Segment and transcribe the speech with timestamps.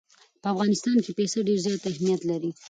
[0.41, 2.51] په افغانستان کې پسه ډېر زیات اهمیت لري.